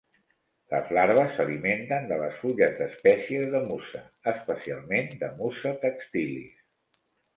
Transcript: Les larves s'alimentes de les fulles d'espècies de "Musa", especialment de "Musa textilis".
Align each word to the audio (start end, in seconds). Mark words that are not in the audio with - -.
Les 0.69 0.87
larves 0.97 1.35
s'alimentes 1.39 2.07
de 2.11 2.17
les 2.23 2.39
fulles 2.45 2.69
d'espècies 2.79 3.45
de 3.57 3.61
"Musa", 3.67 4.01
especialment 4.33 5.15
de 5.25 5.31
"Musa 5.43 5.75
textilis". 5.85 6.61